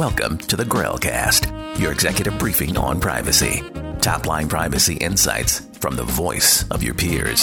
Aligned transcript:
Welcome 0.00 0.38
to 0.38 0.56
the 0.56 0.64
Grailcast, 0.64 1.78
your 1.78 1.92
executive 1.92 2.38
briefing 2.38 2.78
on 2.78 3.02
privacy. 3.02 3.62
Top 4.00 4.24
line 4.24 4.48
privacy 4.48 4.96
insights 4.96 5.60
from 5.78 5.94
the 5.94 6.04
voice 6.04 6.66
of 6.70 6.82
your 6.82 6.94
peers. 6.94 7.42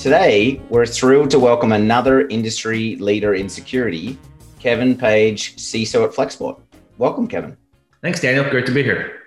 Today, 0.00 0.62
we're 0.68 0.86
thrilled 0.86 1.30
to 1.30 1.40
welcome 1.40 1.72
another 1.72 2.28
industry 2.28 2.94
leader 2.94 3.34
in 3.34 3.48
security, 3.48 4.16
Kevin 4.60 4.96
Page, 4.96 5.56
CISO 5.56 6.04
at 6.04 6.12
Flexport. 6.12 6.60
Welcome, 6.98 7.26
Kevin. 7.26 7.56
Thanks, 8.02 8.20
Daniel. 8.20 8.48
Great 8.48 8.66
to 8.66 8.72
be 8.72 8.84
here. 8.84 9.18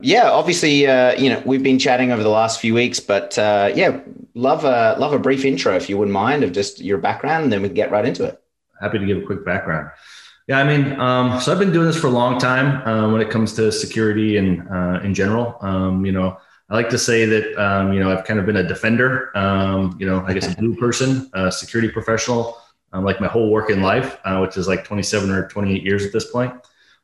Yeah, 0.00 0.30
obviously, 0.30 0.86
uh, 0.86 1.14
you 1.20 1.28
know 1.28 1.42
we've 1.44 1.62
been 1.62 1.78
chatting 1.78 2.10
over 2.10 2.22
the 2.22 2.30
last 2.30 2.60
few 2.60 2.74
weeks, 2.74 3.00
but 3.00 3.38
uh, 3.38 3.70
yeah, 3.74 4.00
love 4.34 4.64
a 4.64 4.96
love 4.98 5.12
a 5.12 5.18
brief 5.18 5.44
intro 5.44 5.74
if 5.76 5.88
you 5.88 5.98
wouldn't 5.98 6.12
mind 6.14 6.42
of 6.42 6.52
just 6.52 6.80
your 6.80 6.98
background, 6.98 7.44
and 7.44 7.52
then 7.52 7.62
we 7.62 7.68
can 7.68 7.74
get 7.74 7.90
right 7.90 8.06
into 8.06 8.24
it. 8.24 8.40
Happy 8.80 8.98
to 8.98 9.06
give 9.06 9.18
a 9.18 9.26
quick 9.26 9.44
background. 9.44 9.90
Yeah, 10.48 10.58
I 10.58 10.64
mean, 10.64 10.98
um, 10.98 11.40
so 11.40 11.52
I've 11.52 11.58
been 11.58 11.72
doing 11.72 11.86
this 11.86 11.96
for 11.96 12.06
a 12.06 12.10
long 12.10 12.38
time 12.38 12.86
uh, 12.88 13.12
when 13.12 13.20
it 13.20 13.30
comes 13.30 13.52
to 13.54 13.70
security 13.70 14.36
and 14.38 14.66
uh, 14.68 15.00
in 15.04 15.14
general. 15.14 15.56
Um, 15.60 16.04
you 16.04 16.12
know, 16.12 16.38
I 16.70 16.74
like 16.74 16.88
to 16.90 16.98
say 16.98 17.26
that 17.26 17.56
um, 17.56 17.92
you 17.92 18.00
know 18.00 18.10
I've 18.10 18.24
kind 18.24 18.40
of 18.40 18.46
been 18.46 18.56
a 18.56 18.66
defender. 18.66 19.36
Um, 19.36 19.96
you 20.00 20.06
know, 20.06 20.24
I 20.26 20.32
guess 20.32 20.52
a 20.52 20.56
blue 20.56 20.74
person, 20.76 21.30
a 21.34 21.52
security 21.52 21.92
professional, 21.92 22.58
um, 22.92 23.04
like 23.04 23.20
my 23.20 23.26
whole 23.26 23.50
work 23.50 23.70
in 23.70 23.82
life, 23.82 24.18
uh, 24.24 24.38
which 24.38 24.56
is 24.56 24.66
like 24.66 24.84
27 24.84 25.30
or 25.30 25.46
28 25.48 25.82
years 25.82 26.04
at 26.06 26.12
this 26.12 26.30
point. 26.30 26.52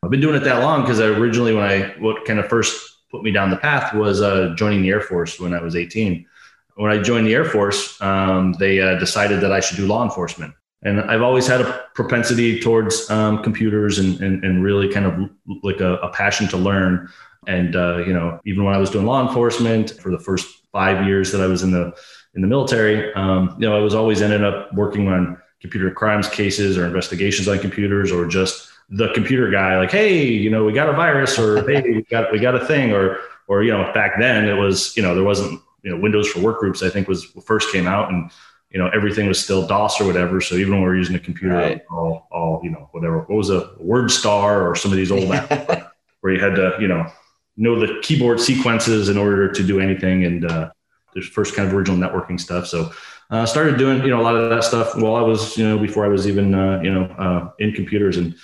I've 0.02 0.10
been 0.10 0.20
doing 0.20 0.36
it 0.36 0.45
that 0.45 0.62
long 0.62 0.82
because 0.82 1.00
I 1.00 1.06
originally, 1.06 1.55
when 1.55 1.64
I 1.64 1.95
what 1.98 2.24
kind 2.24 2.38
of 2.38 2.48
first 2.48 2.96
put 3.10 3.23
me 3.23 3.30
down 3.30 3.50
the 3.50 3.56
path 3.56 3.95
was 3.95 4.20
uh, 4.20 4.54
joining 4.56 4.82
the 4.82 4.91
Air 4.91 5.00
Force 5.00 5.41
when 5.41 5.54
I 5.54 5.60
was 5.60 5.77
18. 5.77 6.27
When 6.74 6.91
I 6.91 7.02
joined 7.02 7.27
the 7.27 7.34
Air 7.34 7.45
Force, 7.45 8.01
um, 8.02 8.52
they 8.54 8.80
uh, 8.80 8.98
decided 8.98 9.40
that 9.40 9.52
I 9.52 9.60
should 9.60 9.77
do 9.77 9.87
law 9.87 10.04
enforcement. 10.04 10.54
And 10.82 11.01
I've 11.01 11.23
always 11.23 11.46
had 11.46 11.62
a 11.62 11.87
propensity 11.95 12.60
towards 12.60 13.10
um, 13.10 13.43
computers 13.43 13.98
and, 13.98 14.20
and, 14.20 14.45
and, 14.45 14.62
really 14.62 14.93
kind 14.93 15.07
of 15.07 15.30
like 15.62 15.80
a, 15.80 15.95
a 15.96 16.10
passion 16.10 16.46
to 16.48 16.57
learn. 16.59 17.09
And 17.46 17.74
uh, 17.74 17.98
you 18.07 18.13
know, 18.13 18.38
even 18.45 18.65
when 18.65 18.74
I 18.74 18.79
was 18.79 18.90
doing 18.90 19.07
law 19.07 19.26
enforcement 19.26 19.92
for 19.92 20.10
the 20.10 20.18
first 20.18 20.46
five 20.73 21.07
years 21.07 21.32
that 21.32 21.40
I 21.40 21.46
was 21.46 21.63
in 21.63 21.70
the 21.70 21.96
in 22.35 22.42
the 22.42 22.46
military, 22.46 23.13
um, 23.15 23.57
you 23.59 23.66
know, 23.66 23.74
I 23.74 23.80
was 23.80 23.95
always 23.95 24.20
ended 24.20 24.45
up 24.45 24.73
working 24.74 25.09
on 25.09 25.40
computer 25.63 25.90
crimes 25.90 26.29
cases 26.29 26.76
or 26.76 26.85
investigations 26.85 27.48
on 27.48 27.59
computers 27.59 28.13
or 28.13 28.26
just 28.26 28.70
the 28.88 29.12
computer 29.15 29.51
guy 29.51 29.79
like 29.79 29.90
hey 29.90 30.24
you 30.24 30.48
know 30.48 30.65
we 30.65 30.73
got 30.73 30.88
a 30.88 30.92
virus 30.92 31.38
or 31.38 31.68
hey 31.68 31.82
we 31.82 32.02
got 32.02 32.30
we 32.30 32.38
got 32.38 32.54
a 32.54 32.65
thing 32.66 32.92
or 32.92 33.18
or 33.48 33.62
you 33.62 33.73
know 33.73 33.90
back 33.92 34.12
then 34.18 34.48
it 34.48 34.54
was 34.54 34.96
you 34.96 35.02
know 35.02 35.15
there 35.15 35.24
wasn't 35.24 35.60
you 35.82 35.90
know 35.90 36.01
windows 36.01 36.29
for 36.29 36.40
work 36.40 36.60
groups 36.60 36.82
i 36.82 36.88
think 36.88 37.09
was 37.09 37.24
first 37.45 37.73
came 37.73 37.88
out 37.88 38.12
and 38.12 38.30
you 38.70 38.79
know 38.79 38.88
everything 38.90 39.26
was 39.26 39.42
still 39.42 39.66
dos 39.66 40.01
or 40.01 40.07
whatever 40.07 40.40
so 40.40 40.54
even 40.54 40.74
when 40.74 40.82
we 40.82 40.87
were 40.87 40.96
using 40.96 41.16
a 41.16 41.20
computer 41.20 41.54
right. 41.54 41.82
all, 41.90 42.29
all 42.30 42.60
you 42.62 42.70
know 42.70 42.88
whatever 42.92 43.18
what 43.18 43.30
was 43.30 43.51
a 43.51 43.73
WordStar 43.82 44.62
or 44.64 44.76
some 44.76 44.92
of 44.92 44.96
these 44.96 45.10
old 45.10 45.24
apps 45.24 45.90
where 46.20 46.32
you 46.32 46.40
had 46.40 46.54
to 46.54 46.76
you 46.80 46.87
know 46.87 47.10
know 47.57 47.79
the 47.79 47.98
keyboard 48.02 48.40
sequences 48.40 49.09
in 49.09 49.18
order 49.18 49.51
to 49.51 49.66
do 49.66 49.80
anything 49.80 50.24
and 50.24 50.45
uh 50.45 50.70
there's 51.12 51.29
first 51.29 51.57
kind 51.57 51.66
of 51.66 51.74
original 51.74 51.96
networking 51.96 52.38
stuff 52.38 52.66
so 52.66 52.92
uh, 53.30 53.45
started 53.45 53.76
doing 53.76 54.02
you 54.02 54.10
know 54.10 54.20
a 54.20 54.23
lot 54.23 54.37
of 54.37 54.51
that 54.51 54.62
stuff 54.62 54.95
while 54.96 55.16
I 55.16 55.20
was 55.20 55.57
you 55.57 55.68
know 55.68 55.79
before 55.79 56.04
I 56.04 56.09
was 56.09 56.29
even 56.29 56.54
uh, 56.54 56.80
you 56.80 56.92
know 56.92 57.04
uh, 57.18 57.51
in 57.59 57.73
computers 57.73 58.18
and 58.18 58.37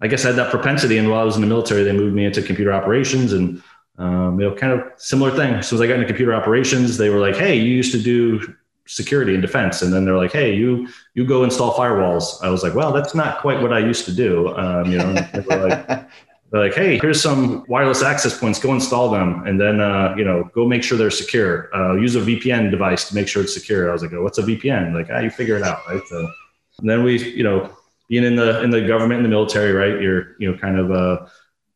I 0.00 0.08
guess 0.08 0.24
I 0.24 0.28
had 0.28 0.36
that 0.36 0.50
propensity. 0.50 0.98
And 0.98 1.10
while 1.10 1.20
I 1.20 1.24
was 1.24 1.36
in 1.36 1.42
the 1.42 1.46
military, 1.46 1.82
they 1.82 1.92
moved 1.92 2.14
me 2.14 2.24
into 2.24 2.42
computer 2.42 2.72
operations 2.72 3.32
and, 3.32 3.62
um, 3.98 4.40
you 4.40 4.48
know, 4.48 4.54
kind 4.54 4.72
of 4.72 4.86
similar 4.96 5.30
thing. 5.30 5.54
As 5.54 5.68
soon 5.68 5.76
as 5.76 5.82
I 5.82 5.86
got 5.86 5.94
into 5.94 6.06
computer 6.06 6.34
operations, 6.34 6.96
they 6.96 7.10
were 7.10 7.20
like, 7.20 7.36
Hey, 7.36 7.56
you 7.56 7.70
used 7.70 7.92
to 7.92 8.02
do 8.02 8.54
security 8.86 9.34
and 9.34 9.42
defense. 9.42 9.82
And 9.82 9.92
then 9.92 10.04
they're 10.04 10.16
like, 10.16 10.32
Hey, 10.32 10.54
you, 10.54 10.88
you 11.14 11.26
go 11.26 11.44
install 11.44 11.74
firewalls. 11.74 12.42
I 12.42 12.48
was 12.48 12.62
like, 12.62 12.74
well, 12.74 12.92
that's 12.92 13.14
not 13.14 13.40
quite 13.40 13.60
what 13.60 13.72
I 13.72 13.78
used 13.78 14.06
to 14.06 14.12
do. 14.12 14.48
Um, 14.56 14.90
you 14.90 14.98
know, 14.98 15.12
they 15.12 15.40
were 15.40 15.68
like, 15.68 15.86
they're 16.50 16.62
like, 16.64 16.74
Hey, 16.74 16.98
here's 16.98 17.22
some 17.22 17.66
wireless 17.68 18.02
access 18.02 18.38
points, 18.38 18.58
go 18.58 18.72
install 18.72 19.10
them. 19.10 19.46
And 19.46 19.60
then, 19.60 19.80
uh, 19.80 20.14
you 20.16 20.24
know, 20.24 20.44
go 20.54 20.66
make 20.66 20.82
sure 20.82 20.96
they're 20.96 21.10
secure. 21.10 21.68
Uh, 21.76 21.96
use 21.96 22.16
a 22.16 22.20
VPN 22.20 22.70
device 22.70 23.06
to 23.10 23.14
make 23.14 23.28
sure 23.28 23.42
it's 23.42 23.52
secure. 23.52 23.90
I 23.90 23.92
was 23.92 24.02
like, 24.02 24.14
oh, 24.14 24.22
what's 24.22 24.38
a 24.38 24.42
VPN? 24.42 24.94
Like, 24.94 25.08
ah, 25.12 25.18
you 25.18 25.30
figure 25.30 25.58
it 25.58 25.62
out. 25.62 25.86
Right. 25.86 26.02
So, 26.08 26.26
and 26.78 26.88
then 26.88 27.04
we, 27.04 27.22
you 27.34 27.44
know, 27.44 27.70
being 28.10 28.24
in 28.24 28.34
the 28.34 28.62
in 28.62 28.70
the 28.70 28.82
government 28.82 29.18
and 29.20 29.24
the 29.24 29.30
military, 29.30 29.72
right? 29.72 30.02
You're 30.02 30.36
you 30.38 30.50
know 30.50 30.58
kind 30.58 30.78
of 30.78 30.90
uh, 30.90 31.26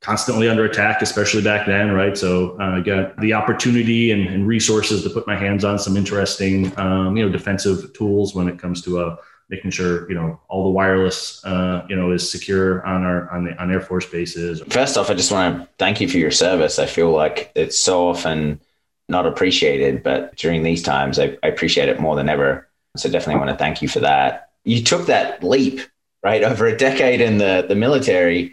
constantly 0.00 0.48
under 0.48 0.64
attack, 0.64 1.00
especially 1.00 1.42
back 1.42 1.64
then, 1.64 1.92
right? 1.92 2.18
So 2.18 2.58
uh, 2.60 2.78
I 2.78 2.80
got 2.80 3.18
the 3.20 3.32
opportunity 3.32 4.10
and, 4.10 4.26
and, 4.26 4.46
resources 4.46 5.02
to 5.04 5.10
put 5.10 5.26
my 5.26 5.36
hands 5.36 5.64
on 5.64 5.78
some 5.78 5.96
interesting 5.96 6.78
um, 6.78 7.16
you 7.16 7.24
know 7.24 7.32
defensive 7.32 7.94
tools 7.94 8.34
when 8.34 8.48
it 8.48 8.58
comes 8.58 8.82
to 8.82 8.98
uh, 8.98 9.16
making 9.48 9.70
sure 9.70 10.08
you 10.10 10.16
know 10.16 10.40
all 10.48 10.64
the 10.64 10.70
wireless 10.70 11.42
uh, 11.44 11.86
you 11.88 11.94
know 11.94 12.10
is 12.10 12.28
secure 12.28 12.84
on 12.84 13.04
our 13.04 13.30
on 13.30 13.44
the 13.44 13.62
on 13.62 13.70
Air 13.70 13.80
Force 13.80 14.06
bases. 14.06 14.60
First 14.68 14.98
off, 14.98 15.10
I 15.10 15.14
just 15.14 15.30
want 15.30 15.62
to 15.62 15.68
thank 15.78 16.00
you 16.00 16.08
for 16.08 16.18
your 16.18 16.32
service. 16.32 16.80
I 16.80 16.86
feel 16.86 17.12
like 17.12 17.52
it's 17.54 17.78
so 17.78 18.08
often 18.08 18.60
not 19.08 19.24
appreciated, 19.24 20.02
but 20.02 20.34
during 20.34 20.64
these 20.64 20.82
times, 20.82 21.20
I, 21.20 21.38
I 21.44 21.46
appreciate 21.46 21.88
it 21.88 22.00
more 22.00 22.16
than 22.16 22.28
ever. 22.28 22.68
So 22.96 23.08
definitely 23.08 23.38
want 23.38 23.50
to 23.50 23.56
thank 23.56 23.82
you 23.82 23.88
for 23.88 24.00
that. 24.00 24.50
You 24.64 24.82
took 24.82 25.06
that 25.06 25.44
leap 25.44 25.80
right? 26.24 26.42
Over 26.42 26.66
a 26.66 26.76
decade 26.76 27.20
in 27.20 27.38
the, 27.38 27.64
the 27.68 27.74
military, 27.74 28.52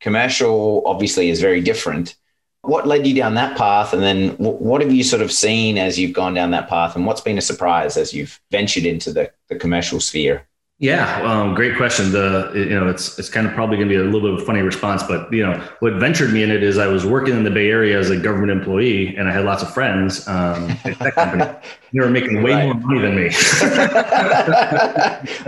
commercial 0.00 0.82
obviously 0.86 1.28
is 1.28 1.40
very 1.40 1.60
different. 1.60 2.14
What 2.62 2.86
led 2.86 3.06
you 3.06 3.14
down 3.14 3.34
that 3.34 3.58
path? 3.58 3.92
And 3.92 4.02
then 4.02 4.30
what 4.36 4.80
have 4.80 4.92
you 4.92 5.02
sort 5.02 5.22
of 5.22 5.32
seen 5.32 5.76
as 5.76 5.98
you've 5.98 6.12
gone 6.12 6.34
down 6.34 6.52
that 6.52 6.68
path? 6.68 6.94
And 6.94 7.06
what's 7.06 7.20
been 7.20 7.38
a 7.38 7.42
surprise 7.42 7.96
as 7.96 8.14
you've 8.14 8.40
ventured 8.50 8.84
into 8.84 9.12
the, 9.12 9.32
the 9.48 9.56
commercial 9.56 9.98
sphere? 9.98 10.46
Yeah, 10.80 11.20
um, 11.30 11.54
great 11.54 11.76
question. 11.76 12.10
The 12.10 12.50
you 12.54 12.70
know 12.70 12.88
it's 12.88 13.18
it's 13.18 13.28
kind 13.28 13.46
of 13.46 13.52
probably 13.52 13.76
going 13.76 13.90
to 13.90 13.94
be 13.94 14.00
a 14.00 14.04
little 14.04 14.22
bit 14.22 14.32
of 14.32 14.40
a 14.40 14.44
funny 14.46 14.62
response, 14.62 15.02
but 15.02 15.30
you 15.30 15.42
know 15.42 15.62
what 15.80 15.92
ventured 15.96 16.32
me 16.32 16.42
in 16.42 16.50
it 16.50 16.62
is 16.62 16.78
I 16.78 16.86
was 16.86 17.04
working 17.04 17.36
in 17.36 17.44
the 17.44 17.50
Bay 17.50 17.70
Area 17.70 17.98
as 17.98 18.08
a 18.08 18.16
government 18.16 18.50
employee, 18.50 19.14
and 19.14 19.28
I 19.28 19.32
had 19.32 19.44
lots 19.44 19.62
of 19.62 19.74
friends 19.74 20.26
um, 20.26 20.70
at 20.84 21.14
company. 21.14 21.44
They 21.92 21.98
were 21.98 22.08
making 22.08 22.42
way 22.42 22.52
right. 22.52 22.66
more 22.66 22.74
money 22.76 23.00
than 23.00 23.16
me. 23.16 23.26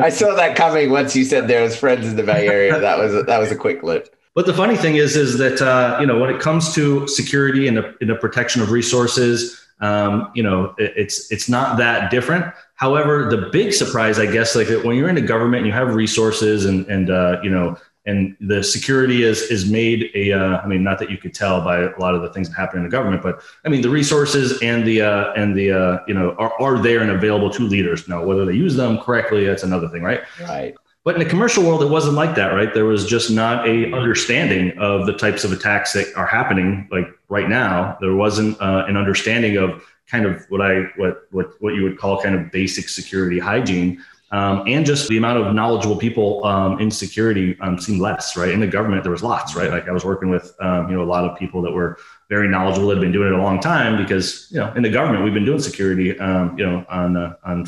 I 0.03 0.10
saw 0.10 0.34
that 0.34 0.56
coming 0.56 0.91
once 0.91 1.15
you 1.15 1.25
said 1.25 1.47
there 1.47 1.62
was 1.62 1.76
friends 1.76 2.09
in 2.09 2.16
the 2.16 2.25
Bay 2.25 2.49
Area. 2.49 2.78
That 2.78 2.99
was 2.99 3.25
that 3.25 3.38
was 3.38 3.50
a 3.50 3.56
quick 3.56 3.82
lip. 3.82 4.14
But 4.34 4.44
the 4.47 4.53
funny 4.53 4.76
thing 4.76 4.97
is, 4.97 5.16
is 5.16 5.38
that 5.38 5.62
uh, 5.62 5.97
you 5.99 6.06
know 6.06 6.19
when 6.19 6.28
it 6.28 6.43
comes 6.43 6.75
to 6.75 7.09
security 7.09 7.69
and 7.69 7.76
the, 7.78 7.94
and 8.03 8.10
the 8.10 8.16
protection 8.16 8.60
of 8.60 8.70
resources, 8.70 9.62
um, 9.81 10.31
you 10.34 10.43
know, 10.43 10.75
it, 10.78 10.93
it's 10.97 11.31
it's 11.32 11.49
not 11.49 11.76
that 11.78 12.10
different. 12.10 12.53
However, 12.82 13.31
the 13.31 13.48
big 13.53 13.72
surprise, 13.72 14.19
I 14.19 14.26
guess, 14.26 14.56
like 14.56 14.66
when 14.84 14.97
you're 14.97 15.09
in 15.09 15.15
the 15.15 15.20
government 15.20 15.59
and 15.59 15.66
you 15.69 15.72
have 15.72 15.94
resources 15.94 16.65
and 16.65 16.84
and 16.88 17.10
uh, 17.10 17.38
you 17.41 17.48
know 17.48 17.76
and 18.06 18.37
the 18.41 18.60
security 18.65 19.22
is 19.22 19.43
is 19.43 19.70
made 19.70 20.10
a 20.16 20.32
uh, 20.32 20.60
I 20.60 20.66
mean 20.66 20.82
not 20.82 20.98
that 20.98 21.09
you 21.09 21.16
could 21.16 21.32
tell 21.32 21.62
by 21.62 21.82
a 21.82 21.97
lot 22.00 22.16
of 22.16 22.22
the 22.22 22.31
things 22.32 22.48
that 22.48 22.56
happen 22.56 22.78
in 22.78 22.82
the 22.82 22.91
government 22.91 23.22
but 23.22 23.41
I 23.65 23.69
mean 23.69 23.82
the 23.82 23.88
resources 23.88 24.60
and 24.62 24.84
the 24.84 25.03
uh, 25.03 25.32
and 25.34 25.56
the 25.56 25.70
uh, 25.70 25.98
you 26.09 26.15
know 26.15 26.34
are, 26.41 26.53
are 26.60 26.82
there 26.82 27.03
and 27.03 27.12
available 27.12 27.50
to 27.50 27.62
leaders 27.62 28.09
now 28.09 28.25
whether 28.25 28.44
they 28.44 28.54
use 28.54 28.75
them 28.75 28.99
correctly 28.99 29.47
that's 29.47 29.62
another 29.62 29.88
thing 29.88 30.03
right 30.03 30.22
right 30.41 30.75
but 31.04 31.16
in 31.16 31.20
the 31.20 31.28
commercial 31.28 31.64
world, 31.64 31.82
it 31.82 31.88
wasn't 31.88 32.14
like 32.14 32.37
that, 32.37 32.53
right? 32.53 32.72
There 32.72 32.84
was 32.84 33.04
just 33.04 33.28
not 33.28 33.66
a 33.66 33.93
understanding 33.93 34.78
of 34.78 35.04
the 35.04 35.14
types 35.14 35.43
of 35.43 35.50
attacks 35.50 35.93
that 35.94 36.06
are 36.14 36.26
happening, 36.26 36.88
like 36.93 37.09
right 37.28 37.49
now. 37.49 37.99
There 38.00 38.14
wasn't 38.14 38.60
uh, 38.60 38.84
an 38.87 38.97
understanding 38.97 39.56
of 39.56 39.82
kind 40.12 40.27
of 40.27 40.45
what 40.50 40.61
I 40.61 40.83
what 40.97 41.27
what 41.31 41.61
what 41.61 41.75
you 41.75 41.83
would 41.84 41.99
call 41.99 42.21
kind 42.23 42.34
of 42.34 42.53
basic 42.53 42.89
security 42.89 43.39
hygiene. 43.39 44.05
Um, 44.32 44.65
and 44.66 44.84
just 44.87 45.09
the 45.09 45.19
amount 45.19 45.38
of 45.38 45.54
knowledgeable 45.54 45.97
people 45.97 46.44
um, 46.44 46.81
in 46.81 46.91
security 46.91 47.56
um, 47.60 47.78
seemed 47.78 48.00
less, 48.00 48.34
right? 48.34 48.48
In 48.48 48.60
the 48.60 48.66
government, 48.66 49.03
there 49.03 49.12
was 49.12 49.22
lots, 49.22 49.54
right? 49.54 49.70
Like 49.70 49.88
I 49.88 49.93
was 49.93 50.06
working 50.06 50.31
with, 50.31 50.56
um, 50.60 50.88
you 50.88 50.97
know, 50.97 51.03
a 51.03 51.04
lot 51.04 51.25
of 51.25 51.38
people 51.38 51.60
that 51.62 51.70
were 51.70 51.98
very 52.32 52.48
knowledgeable 52.48 52.88
that 52.88 52.94
have 52.94 53.03
been 53.03 53.12
doing 53.12 53.28
it 53.28 53.38
a 53.38 53.43
long 53.43 53.60
time 53.60 53.94
because 54.03 54.47
you 54.50 54.59
know 54.59 54.72
in 54.72 54.82
the 54.82 54.88
government 54.88 55.22
we've 55.22 55.34
been 55.34 55.44
doing 55.44 55.59
security 55.59 56.19
um, 56.19 56.59
you 56.59 56.64
know 56.64 56.82
on 56.88 57.14
uh, 57.14 57.34
on 57.44 57.67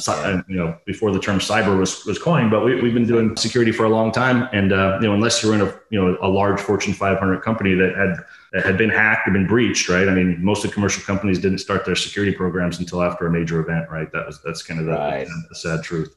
you 0.49 0.57
know 0.57 0.75
before 0.87 1.13
the 1.13 1.21
term 1.21 1.39
cyber 1.39 1.79
was 1.79 2.07
was 2.07 2.19
coined 2.19 2.51
but 2.51 2.65
we, 2.65 2.81
we've 2.81 2.95
been 2.95 3.07
doing 3.07 3.37
security 3.37 3.71
for 3.71 3.85
a 3.85 3.91
long 3.91 4.11
time 4.11 4.49
and 4.55 4.73
uh, 4.73 4.97
you 5.03 5.07
know 5.07 5.13
unless 5.13 5.43
you're 5.43 5.53
in 5.53 5.61
a 5.61 5.67
you 5.91 6.01
know 6.01 6.17
a 6.23 6.29
large 6.29 6.59
fortune 6.59 6.95
500 6.95 7.43
company 7.43 7.75
that 7.75 7.95
had 7.95 8.25
that 8.55 8.65
had 8.65 8.79
been 8.79 8.89
hacked 8.89 9.29
or 9.29 9.33
been 9.33 9.47
breached 9.47 9.91
right 9.91 10.09
i 10.09 10.15
mean 10.15 10.43
most 10.43 10.65
of 10.65 10.71
the 10.71 10.75
commercial 10.75 11.03
companies 11.03 11.39
didn't 11.39 11.59
start 11.59 11.85
their 11.85 11.95
security 11.95 12.33
programs 12.33 12.79
until 12.79 13.03
after 13.03 13.27
a 13.27 13.31
major 13.31 13.61
event 13.61 13.91
right 13.91 14.11
that 14.13 14.27
was 14.27 14.41
that's 14.41 14.63
kind 14.63 14.81
of 14.81 14.87
the, 14.87 14.93
right. 14.93 15.29
the 15.51 15.55
sad 15.55 15.83
truth 15.83 16.17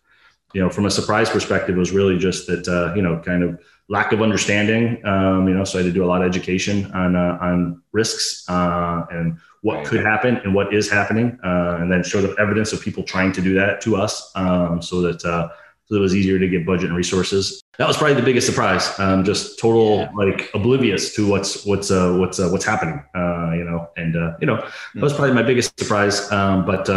you 0.54 0.62
know 0.62 0.70
from 0.70 0.86
a 0.86 0.92
surprise 0.92 1.30
perspective 1.30 1.76
it 1.76 1.80
was 1.80 1.92
really 1.92 2.18
just 2.18 2.48
that 2.48 2.68
uh, 2.68 2.94
you 2.96 3.02
know 3.02 3.20
kind 3.20 3.44
of 3.44 3.60
lack 3.90 4.12
of 4.12 4.22
understanding. 4.22 5.06
Um, 5.06 5.48
you 5.48 5.54
know, 5.54 5.64
so 5.64 5.80
I 5.80 5.84
had 5.84 5.90
to 5.90 5.94
do 5.94 6.04
a 6.04 6.08
lot 6.08 6.22
of 6.22 6.28
education 6.28 6.92
on 6.92 7.16
uh, 7.16 7.38
on 7.42 7.82
risks 7.92 8.48
uh, 8.50 9.06
and 9.12 9.38
what 9.62 9.86
could 9.86 10.02
happen 10.02 10.38
and 10.38 10.54
what 10.54 10.74
is 10.74 10.90
happening, 10.90 11.38
uh, 11.44 11.78
and 11.80 11.92
then 11.92 12.04
show 12.04 12.22
the 12.22 12.36
evidence 12.40 12.74
of 12.74 12.82
people 12.82 13.04
trying 13.04 13.32
to 13.34 13.42
do 13.42 13.54
that 13.56 13.82
to 13.82 13.96
us, 13.96 14.32
um, 14.36 14.82
so 14.82 15.02
that 15.02 15.24
uh, 15.26 15.50
so 15.86 15.96
it 15.96 16.00
was 16.00 16.16
easier 16.16 16.38
to 16.38 16.48
get 16.48 16.66
budget 16.66 16.90
and 16.90 16.98
resources. 16.98 17.62
That 17.78 17.88
was 17.88 17.98
probably 17.98 18.16
the 18.16 18.24
biggest 18.24 18.48
surprise. 18.48 18.98
Um, 19.00 19.24
just 19.24 19.60
total 19.60 20.00
yeah. 20.00 20.12
like 20.14 20.50
oblivious 20.54 21.16
to 21.16 21.28
what's 21.28 21.66
what's 21.66 21.92
uh, 21.92 22.14
what's 22.14 22.40
uh, 22.40 22.50
what's 22.50 22.66
happening. 22.66 23.04
you 23.16 23.64
know, 23.64 23.90
and 23.98 24.14
you 24.42 24.48
know 24.48 24.58
that 24.96 25.04
was 25.04 25.14
probably 25.14 25.34
my 25.34 25.44
biggest 25.44 25.78
surprise. 25.80 26.32
Um, 26.32 26.66
but 26.66 26.88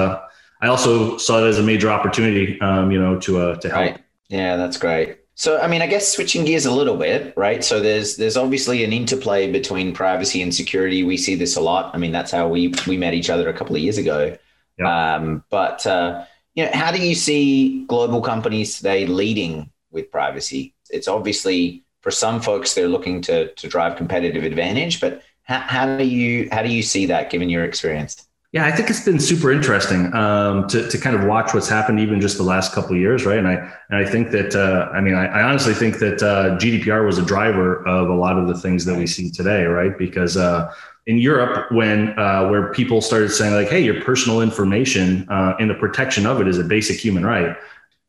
I 0.62 0.68
also 0.68 1.16
saw 1.16 1.44
it 1.44 1.48
as 1.48 1.58
a 1.58 1.62
major 1.62 1.90
opportunity, 1.90 2.60
um, 2.60 2.90
you 2.90 3.00
know, 3.00 3.18
to 3.20 3.40
uh, 3.40 3.56
to 3.56 3.68
help. 3.68 3.80
Right. 3.80 3.98
Yeah, 4.28 4.56
that's 4.56 4.76
great. 4.76 5.18
So, 5.34 5.58
I 5.58 5.68
mean, 5.68 5.80
I 5.80 5.86
guess 5.86 6.06
switching 6.06 6.44
gears 6.44 6.66
a 6.66 6.70
little 6.70 6.96
bit, 6.96 7.32
right? 7.36 7.64
So 7.64 7.80
there's 7.80 8.16
there's 8.16 8.36
obviously 8.36 8.84
an 8.84 8.92
interplay 8.92 9.50
between 9.50 9.94
privacy 9.94 10.42
and 10.42 10.54
security. 10.54 11.02
We 11.02 11.16
see 11.16 11.34
this 11.34 11.56
a 11.56 11.62
lot. 11.62 11.94
I 11.94 11.98
mean, 11.98 12.12
that's 12.12 12.30
how 12.30 12.46
we 12.46 12.74
we 12.86 12.98
met 12.98 13.14
each 13.14 13.30
other 13.30 13.48
a 13.48 13.54
couple 13.54 13.74
of 13.74 13.82
years 13.82 13.96
ago. 13.96 14.36
Yeah. 14.78 15.14
Um, 15.14 15.42
but 15.48 15.86
uh, 15.86 16.24
you 16.54 16.66
know, 16.66 16.70
how 16.74 16.92
do 16.92 17.00
you 17.00 17.14
see 17.14 17.86
global 17.86 18.20
companies 18.20 18.76
today 18.76 19.06
leading 19.06 19.70
with 19.90 20.10
privacy? 20.10 20.74
It's 20.90 21.08
obviously 21.08 21.84
for 22.02 22.10
some 22.10 22.40
folks 22.40 22.74
they're 22.74 22.88
looking 22.88 23.22
to 23.22 23.52
to 23.54 23.66
drive 23.66 23.96
competitive 23.96 24.44
advantage, 24.44 25.00
but 25.00 25.22
how, 25.44 25.60
how 25.60 25.96
do 25.96 26.04
you 26.04 26.48
how 26.52 26.62
do 26.62 26.68
you 26.68 26.82
see 26.82 27.06
that 27.06 27.30
given 27.30 27.48
your 27.48 27.64
experience? 27.64 28.28
Yeah, 28.52 28.66
I 28.66 28.72
think 28.72 28.90
it's 28.90 29.04
been 29.04 29.20
super 29.20 29.52
interesting 29.52 30.12
um, 30.12 30.66
to, 30.68 30.88
to 30.88 30.98
kind 30.98 31.14
of 31.14 31.24
watch 31.24 31.54
what's 31.54 31.68
happened 31.68 32.00
even 32.00 32.20
just 32.20 32.36
the 32.36 32.42
last 32.42 32.72
couple 32.72 32.96
of 32.96 33.00
years, 33.00 33.24
right? 33.24 33.38
And 33.38 33.46
I 33.46 33.54
and 33.90 34.04
I 34.04 34.04
think 34.04 34.32
that 34.32 34.56
uh, 34.56 34.90
I 34.92 35.00
mean 35.00 35.14
I, 35.14 35.26
I, 35.26 35.42
honestly 35.44 35.72
think 35.72 36.00
that 36.00 36.20
uh, 36.20 36.58
GDPR 36.58 37.06
was 37.06 37.16
a 37.16 37.22
driver 37.24 37.86
of 37.86 38.08
a 38.08 38.14
lot 38.14 38.36
of 38.36 38.48
the 38.48 38.58
things 38.58 38.84
that 38.86 38.98
we 38.98 39.06
see 39.06 39.30
today, 39.30 39.66
right? 39.66 39.96
Because 39.96 40.36
uh, 40.36 40.72
in 41.06 41.18
Europe, 41.18 41.70
when 41.70 42.18
uh, 42.18 42.48
where 42.48 42.72
people 42.72 43.00
started 43.00 43.30
saying 43.30 43.54
like, 43.54 43.68
"Hey, 43.68 43.84
your 43.84 44.02
personal 44.02 44.40
information 44.40 45.28
uh, 45.28 45.54
and 45.60 45.70
the 45.70 45.74
protection 45.74 46.26
of 46.26 46.40
it 46.40 46.48
is 46.48 46.58
a 46.58 46.64
basic 46.64 46.98
human 46.98 47.24
right," 47.24 47.56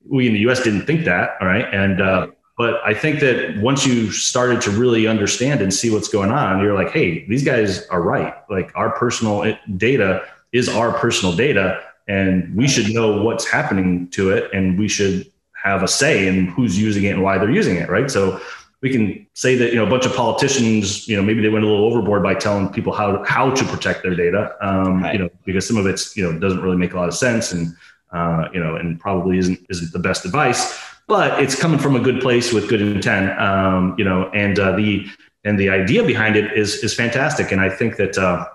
we 0.09 0.25
in 0.25 0.33
the 0.33 0.39
U.S. 0.39 0.63
didn't 0.63 0.87
think 0.87 1.05
that, 1.05 1.35
all 1.39 1.47
right? 1.47 1.71
And 1.71 2.01
uh, 2.01 2.27
but 2.61 2.79
I 2.85 2.93
think 2.93 3.21
that 3.21 3.57
once 3.57 3.87
you 3.87 4.11
started 4.11 4.61
to 4.61 4.69
really 4.69 5.07
understand 5.07 5.61
and 5.61 5.73
see 5.73 5.89
what's 5.89 6.07
going 6.07 6.29
on, 6.29 6.61
you're 6.61 6.75
like, 6.75 6.91
"Hey, 6.91 7.25
these 7.25 7.43
guys 7.43 7.87
are 7.87 8.03
right. 8.03 8.35
Like 8.51 8.71
our 8.75 8.91
personal 8.91 9.57
data 9.77 10.23
is 10.51 10.69
our 10.69 10.91
personal 10.93 11.35
data, 11.35 11.81
and 12.07 12.55
we 12.55 12.67
should 12.67 12.93
know 12.93 13.19
what's 13.23 13.49
happening 13.49 14.09
to 14.09 14.29
it, 14.29 14.43
and 14.53 14.77
we 14.77 14.87
should 14.87 15.25
have 15.53 15.81
a 15.81 15.87
say 15.87 16.27
in 16.27 16.45
who's 16.53 16.79
using 16.79 17.03
it 17.05 17.13
and 17.15 17.23
why 17.23 17.39
they're 17.39 17.49
using 17.49 17.77
it, 17.77 17.89
right?" 17.89 18.11
So 18.11 18.39
we 18.81 18.91
can 18.91 19.25
say 19.33 19.55
that 19.55 19.69
you 19.71 19.77
know 19.77 19.87
a 19.87 19.89
bunch 19.89 20.05
of 20.05 20.13
politicians 20.15 21.07
you 21.07 21.17
know 21.17 21.23
maybe 21.23 21.41
they 21.41 21.49
went 21.49 21.65
a 21.65 21.67
little 21.67 21.85
overboard 21.85 22.21
by 22.21 22.35
telling 22.35 22.69
people 22.69 22.93
how 22.93 23.23
how 23.23 23.49
to 23.49 23.63
protect 23.73 24.03
their 24.03 24.15
data 24.15 24.55
um, 24.61 25.01
right. 25.01 25.13
you 25.13 25.19
know 25.19 25.29
because 25.45 25.67
some 25.67 25.77
of 25.77 25.87
it's 25.87 26.15
you 26.15 26.23
know 26.23 26.37
doesn't 26.37 26.61
really 26.61 26.77
make 26.77 26.93
a 26.93 26.97
lot 26.97 27.07
of 27.07 27.15
sense 27.15 27.51
and 27.53 27.75
uh, 28.11 28.49
you 28.53 28.59
know 28.59 28.75
and 28.75 28.99
probably 28.99 29.39
isn't 29.39 29.59
isn't 29.69 29.91
the 29.93 29.99
best 29.99 30.25
advice 30.25 30.90
but 31.11 31.43
it's 31.43 31.59
coming 31.59 31.77
from 31.77 31.93
a 31.93 31.99
good 31.99 32.21
place 32.21 32.53
with 32.53 32.69
good 32.69 32.81
intent 32.81 33.37
um, 33.37 33.93
you 33.97 34.05
know 34.05 34.29
and 34.33 34.57
uh, 34.57 34.71
the 34.77 35.05
and 35.43 35.59
the 35.59 35.69
idea 35.69 36.01
behind 36.03 36.37
it 36.37 36.47
is 36.57 36.83
is 36.85 36.93
fantastic 36.93 37.51
and 37.51 37.59
i 37.59 37.69
think 37.69 37.97
that 37.97 38.17
uh, 38.17 38.45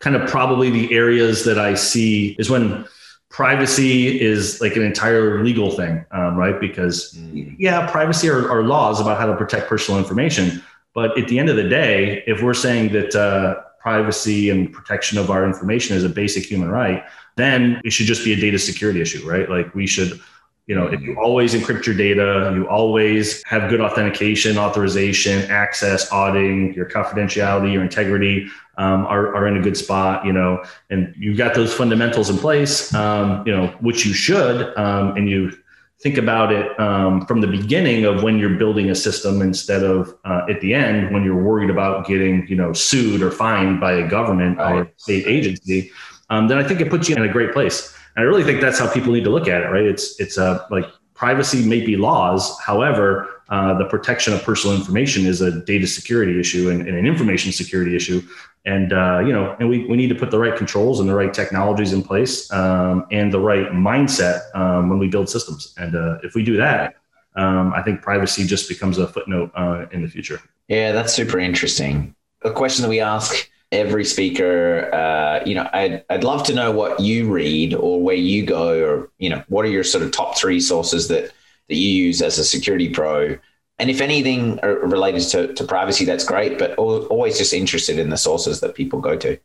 kind 0.00 0.16
of 0.16 0.28
probably 0.28 0.70
the 0.70 0.86
areas 0.94 1.44
that 1.44 1.58
i 1.58 1.74
see 1.74 2.34
is 2.38 2.48
when 2.48 2.86
privacy 3.28 4.18
is 4.18 4.62
like 4.62 4.76
an 4.76 4.82
entire 4.82 5.44
legal 5.44 5.70
thing, 5.70 6.02
um, 6.10 6.36
right? 6.36 6.58
Because 6.58 7.12
mm. 7.12 7.54
yeah, 7.58 7.86
privacy 7.90 8.30
are, 8.30 8.50
are, 8.50 8.62
laws 8.62 8.98
about 8.98 9.20
how 9.20 9.26
to 9.26 9.36
protect 9.36 9.68
personal 9.68 10.00
information, 10.00 10.62
but 10.94 11.18
at 11.18 11.28
the 11.28 11.38
end 11.38 11.50
of 11.50 11.56
the 11.56 11.68
day, 11.68 12.24
if 12.26 12.40
we're 12.40 12.54
saying 12.54 12.92
that 12.92 13.14
uh, 13.14 13.60
privacy 13.78 14.48
and 14.48 14.72
protection 14.72 15.18
of 15.18 15.30
our 15.30 15.44
information 15.44 15.94
is 15.94 16.02
a 16.02 16.08
basic 16.08 16.46
human 16.46 16.70
right, 16.70 17.04
then 17.36 17.78
it 17.84 17.92
should 17.92 18.06
just 18.06 18.24
be 18.24 18.32
a 18.32 18.36
data 18.36 18.58
security 18.58 19.02
issue, 19.02 19.28
right? 19.28 19.50
Like 19.50 19.74
we 19.74 19.86
should 19.86 20.18
you 20.66 20.74
know 20.74 20.86
if 20.86 21.00
you 21.00 21.14
mm. 21.14 21.18
always 21.18 21.54
encrypt 21.54 21.86
your 21.86 21.94
data 21.94 22.52
you 22.54 22.68
always 22.68 23.42
have 23.44 23.70
good 23.70 23.80
authentication 23.80 24.58
authorization 24.58 25.48
access 25.50 26.10
auditing 26.12 26.74
your 26.74 26.86
confidentiality 26.86 27.72
your 27.72 27.82
integrity 27.82 28.48
um, 28.78 29.06
are, 29.06 29.34
are 29.34 29.46
in 29.46 29.56
a 29.56 29.62
good 29.62 29.76
spot, 29.76 30.24
you 30.24 30.32
know, 30.32 30.62
and 30.90 31.14
you've 31.16 31.38
got 31.38 31.54
those 31.54 31.72
fundamentals 31.72 32.28
in 32.28 32.36
place, 32.36 32.92
um, 32.94 33.42
you 33.46 33.54
know, 33.54 33.68
which 33.80 34.04
you 34.04 34.12
should, 34.12 34.76
um, 34.76 35.16
and 35.16 35.28
you 35.28 35.52
think 36.00 36.18
about 36.18 36.52
it 36.52 36.78
um, 36.78 37.24
from 37.24 37.40
the 37.40 37.46
beginning 37.46 38.04
of 38.04 38.22
when 38.22 38.38
you're 38.38 38.56
building 38.56 38.90
a 38.90 38.94
system 38.94 39.40
instead 39.40 39.82
of 39.82 40.14
uh, 40.26 40.42
at 40.50 40.60
the 40.60 40.74
end 40.74 41.12
when 41.12 41.24
you're 41.24 41.42
worried 41.42 41.70
about 41.70 42.06
getting, 42.06 42.46
you 42.48 42.56
know, 42.56 42.72
sued 42.72 43.22
or 43.22 43.30
fined 43.30 43.80
by 43.80 43.92
a 43.92 44.06
government 44.06 44.58
right. 44.58 44.74
or 44.74 44.92
state 44.98 45.26
agency, 45.26 45.90
um, 46.30 46.48
then 46.48 46.58
I 46.58 46.64
think 46.66 46.80
it 46.80 46.90
puts 46.90 47.08
you 47.08 47.16
in 47.16 47.22
a 47.22 47.32
great 47.32 47.52
place. 47.52 47.94
And 48.14 48.24
I 48.24 48.26
really 48.26 48.44
think 48.44 48.60
that's 48.60 48.78
how 48.78 48.92
people 48.92 49.12
need 49.12 49.24
to 49.24 49.30
look 49.30 49.48
at 49.48 49.62
it, 49.62 49.66
right? 49.66 49.84
It's 49.84 50.18
it's 50.20 50.38
a 50.38 50.44
uh, 50.44 50.66
like 50.70 50.86
privacy 51.14 51.66
may 51.66 51.84
be 51.84 51.96
laws, 51.96 52.58
however 52.60 53.42
uh, 53.48 53.78
the 53.78 53.84
protection 53.84 54.34
of 54.34 54.42
personal 54.42 54.76
information 54.76 55.24
is 55.24 55.40
a 55.40 55.60
data 55.64 55.86
security 55.86 56.38
issue 56.38 56.68
and, 56.70 56.86
and 56.86 56.96
an 56.96 57.06
information 57.06 57.52
security 57.52 57.94
issue. 57.94 58.20
And 58.64 58.92
uh, 58.92 59.20
you 59.20 59.32
know, 59.32 59.54
and 59.60 59.68
we, 59.68 59.86
we 59.86 59.96
need 59.96 60.08
to 60.08 60.14
put 60.14 60.30
the 60.30 60.38
right 60.38 60.56
controls 60.56 60.98
and 60.98 61.08
the 61.08 61.14
right 61.14 61.32
technologies 61.32 61.92
in 61.92 62.02
place 62.02 62.50
um, 62.52 63.06
and 63.12 63.32
the 63.32 63.38
right 63.38 63.68
mindset 63.68 64.42
um, 64.56 64.88
when 64.88 64.98
we 64.98 65.08
build 65.08 65.28
systems. 65.28 65.74
And 65.78 65.94
uh, 65.94 66.18
if 66.24 66.34
we 66.34 66.42
do 66.42 66.56
that, 66.56 66.96
um, 67.36 67.72
I 67.72 67.82
think 67.82 68.02
privacy 68.02 68.44
just 68.46 68.68
becomes 68.68 68.98
a 68.98 69.06
footnote 69.06 69.52
uh, 69.54 69.86
in 69.92 70.02
the 70.02 70.08
future. 70.08 70.40
Yeah, 70.68 70.90
that's 70.92 71.12
super 71.12 71.38
interesting. 71.38 72.14
A 72.42 72.50
question 72.50 72.82
that 72.82 72.88
we 72.88 73.00
ask 73.00 73.48
every 73.72 74.04
speaker, 74.04 74.92
uh, 74.94 75.44
you 75.44 75.54
know, 75.54 75.68
I'd, 75.72 76.04
I'd 76.08 76.24
love 76.24 76.44
to 76.44 76.54
know 76.54 76.70
what 76.72 77.00
you 77.00 77.30
read 77.30 77.74
or 77.74 78.00
where 78.00 78.16
you 78.16 78.46
go, 78.46 78.84
or 78.84 79.10
you 79.18 79.30
know, 79.30 79.42
what 79.48 79.64
are 79.64 79.70
your 79.70 79.84
sort 79.84 80.04
of 80.04 80.12
top 80.12 80.36
three 80.36 80.60
sources 80.60 81.08
that 81.08 81.32
that 81.68 81.76
you 81.76 82.04
use 82.04 82.22
as 82.22 82.38
a 82.38 82.44
security 82.44 82.88
pro. 82.88 83.38
And 83.78 83.90
if 83.90 84.00
anything 84.00 84.56
related 84.62 85.22
to, 85.30 85.52
to 85.54 85.64
privacy, 85.64 86.04
that's 86.04 86.24
great, 86.24 86.58
but 86.58 86.76
always 86.78 87.36
just 87.36 87.52
interested 87.52 87.98
in 87.98 88.08
the 88.08 88.16
sources 88.16 88.60
that 88.60 88.74
people 88.74 89.00
go 89.00 89.16
to. 89.16 89.38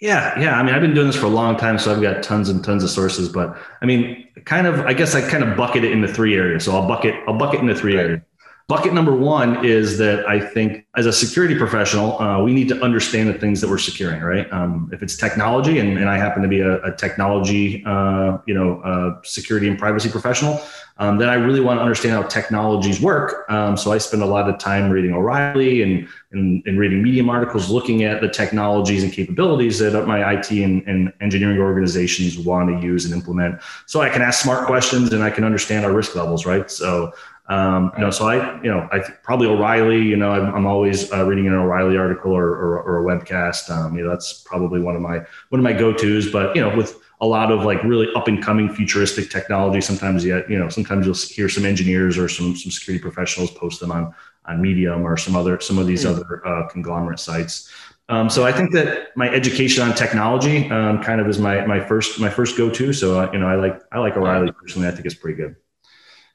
Yeah, 0.00 0.38
yeah. 0.40 0.58
I 0.58 0.62
mean, 0.62 0.74
I've 0.74 0.80
been 0.80 0.94
doing 0.94 1.06
this 1.06 1.16
for 1.16 1.26
a 1.26 1.30
long 1.30 1.56
time, 1.56 1.78
so 1.78 1.94
I've 1.94 2.00
got 2.00 2.22
tons 2.22 2.48
and 2.48 2.64
tons 2.64 2.82
of 2.82 2.90
sources. 2.90 3.28
But 3.28 3.56
I 3.82 3.86
mean, 3.86 4.26
kind 4.44 4.66
of, 4.66 4.80
I 4.86 4.94
guess 4.94 5.14
I 5.14 5.20
kind 5.28 5.44
of 5.44 5.56
bucket 5.56 5.84
it 5.84 5.92
into 5.92 6.08
three 6.08 6.34
areas. 6.34 6.64
So 6.64 6.74
I'll 6.74 6.88
bucket, 6.88 7.14
I'll 7.28 7.36
bucket 7.36 7.60
into 7.60 7.74
three 7.74 7.96
right. 7.96 8.04
areas. 8.04 8.22
Bucket 8.70 8.94
number 8.94 9.16
one 9.16 9.64
is 9.64 9.98
that 9.98 10.24
I 10.28 10.38
think 10.38 10.86
as 10.94 11.04
a 11.04 11.12
security 11.12 11.56
professional, 11.56 12.16
uh, 12.22 12.40
we 12.40 12.52
need 12.52 12.68
to 12.68 12.80
understand 12.84 13.28
the 13.28 13.34
things 13.34 13.60
that 13.60 13.68
we're 13.68 13.78
securing, 13.78 14.20
right? 14.20 14.46
Um, 14.52 14.88
if 14.92 15.02
it's 15.02 15.16
technology, 15.16 15.80
and, 15.80 15.98
and, 15.98 16.08
I 16.08 16.16
happen 16.16 16.40
to 16.42 16.48
be 16.48 16.60
a, 16.60 16.80
a 16.84 16.94
technology, 16.94 17.82
uh, 17.84 18.38
you 18.46 18.54
know, 18.54 18.80
uh, 18.82 19.20
security 19.24 19.66
and 19.66 19.76
privacy 19.76 20.08
professional, 20.08 20.62
um, 20.98 21.18
then 21.18 21.28
I 21.28 21.34
really 21.34 21.60
want 21.60 21.78
to 21.78 21.82
understand 21.82 22.14
how 22.14 22.22
technologies 22.22 23.00
work. 23.00 23.50
Um, 23.50 23.76
so 23.76 23.90
I 23.90 23.98
spend 23.98 24.22
a 24.22 24.26
lot 24.26 24.48
of 24.48 24.58
time 24.58 24.88
reading 24.90 25.14
O'Reilly 25.14 25.82
and, 25.82 26.06
and, 26.30 26.62
and, 26.66 26.78
reading 26.78 27.02
Medium 27.02 27.28
articles 27.28 27.70
looking 27.70 28.04
at 28.04 28.20
the 28.20 28.28
technologies 28.28 29.02
and 29.02 29.12
capabilities 29.12 29.80
that 29.80 30.06
my 30.06 30.34
IT 30.34 30.50
and, 30.50 30.86
and 30.86 31.12
engineering 31.20 31.58
organizations 31.58 32.38
want 32.38 32.68
to 32.68 32.86
use 32.86 33.04
and 33.04 33.14
implement. 33.14 33.60
So 33.86 34.00
I 34.00 34.10
can 34.10 34.22
ask 34.22 34.42
smart 34.44 34.66
questions 34.66 35.12
and 35.12 35.24
I 35.24 35.30
can 35.30 35.42
understand 35.42 35.84
our 35.84 35.92
risk 35.92 36.14
levels, 36.14 36.46
right? 36.46 36.70
So 36.70 37.12
um, 37.50 37.90
you 37.96 38.04
know, 38.04 38.10
so 38.10 38.28
I, 38.28 38.62
you 38.62 38.70
know, 38.70 38.88
I 38.92 39.00
probably 39.24 39.48
O'Reilly. 39.48 40.00
You 40.00 40.16
know, 40.16 40.30
I'm, 40.30 40.54
I'm 40.54 40.66
always 40.66 41.12
uh, 41.12 41.24
reading 41.26 41.48
an 41.48 41.54
O'Reilly 41.54 41.96
article 41.96 42.32
or, 42.32 42.46
or, 42.46 42.80
or 42.80 43.00
a 43.00 43.04
webcast. 43.04 43.68
Um, 43.70 43.96
you 43.98 44.04
know, 44.04 44.10
that's 44.10 44.44
probably 44.46 44.80
one 44.80 44.94
of 44.94 45.02
my 45.02 45.18
one 45.48 45.58
of 45.58 45.64
my 45.64 45.72
go 45.72 45.92
tos. 45.92 46.30
But 46.30 46.54
you 46.54 46.62
know, 46.62 46.74
with 46.76 47.02
a 47.20 47.26
lot 47.26 47.50
of 47.50 47.64
like 47.64 47.82
really 47.82 48.06
up 48.14 48.28
and 48.28 48.40
coming 48.40 48.72
futuristic 48.72 49.30
technology, 49.30 49.80
sometimes 49.80 50.24
yet 50.24 50.48
you 50.48 50.60
know, 50.60 50.68
sometimes 50.68 51.06
you'll 51.06 51.16
hear 51.16 51.48
some 51.48 51.66
engineers 51.66 52.16
or 52.16 52.28
some 52.28 52.54
some 52.54 52.70
security 52.70 53.02
professionals 53.02 53.50
post 53.50 53.80
them 53.80 53.90
on 53.90 54.14
on 54.44 54.62
Medium 54.62 55.02
or 55.04 55.16
some 55.16 55.34
other 55.34 55.58
some 55.58 55.76
of 55.76 55.88
these 55.88 56.04
mm. 56.04 56.10
other 56.10 56.46
uh, 56.46 56.68
conglomerate 56.68 57.18
sites. 57.18 57.68
Um, 58.08 58.30
so 58.30 58.46
I 58.46 58.52
think 58.52 58.72
that 58.74 59.08
my 59.16 59.28
education 59.28 59.82
on 59.82 59.96
technology 59.96 60.70
um, 60.70 61.02
kind 61.02 61.20
of 61.20 61.26
is 61.26 61.40
my 61.40 61.66
my 61.66 61.80
first 61.80 62.20
my 62.20 62.30
first 62.30 62.56
go 62.56 62.70
to. 62.70 62.92
So 62.92 63.18
uh, 63.18 63.30
you 63.32 63.40
know, 63.40 63.48
I 63.48 63.56
like 63.56 63.82
I 63.90 63.98
like 63.98 64.16
O'Reilly 64.16 64.52
personally. 64.52 64.86
I 64.86 64.92
think 64.92 65.04
it's 65.04 65.16
pretty 65.16 65.36
good 65.36 65.56